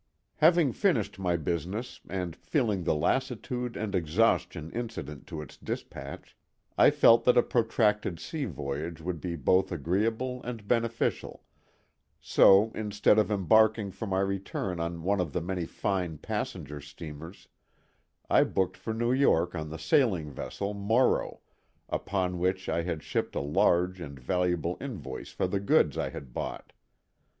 Having 0.37 0.73
finished 0.73 1.19
my 1.19 1.37
business, 1.37 2.01
and 2.09 2.35
feeling 2.35 2.83
the 2.83 2.95
lassitude 2.95 3.77
and 3.77 3.93
exhaustion 3.93 4.71
incident 4.71 5.27
to 5.27 5.43
its 5.43 5.57
dispatch, 5.57 6.35
I 6.75 6.89
felt 6.89 7.23
that 7.25 7.37
a 7.37 7.43
protracted 7.43 8.19
sea 8.19 8.45
voyage 8.45 8.99
would 8.99 9.21
be 9.21 9.35
both 9.35 9.71
agreeable 9.71 10.41
and 10.41 10.67
beneficial, 10.67 11.43
so 12.19 12.71
instead 12.73 13.19
of 13.19 13.29
embarking 13.29 13.91
for 13.91 14.07
my 14.07 14.21
return 14.21 14.79
on 14.79 15.03
one 15.03 15.21
of 15.21 15.33
the 15.33 15.41
many 15.41 15.67
fine 15.67 16.17
passenger 16.17 16.81
steamers 16.81 17.47
I 18.27 18.43
booked 18.43 18.77
for 18.77 18.95
New 18.95 19.13
York 19.13 19.53
on 19.53 19.69
the 19.69 19.77
sailing 19.77 20.31
vessel 20.31 20.73
Morrow, 20.73 21.41
upon 21.89 22.39
which 22.39 22.67
I 22.67 22.81
had 22.81 23.03
shipped 23.03 23.35
a 23.35 23.39
large 23.39 24.01
and 24.01 24.19
valuable 24.19 24.77
invoice 24.81 25.35
of 25.39 25.51
the 25.51 25.59
goods 25.59 25.95
I 25.95 26.09
had 26.09 26.33
bought. 26.33 26.73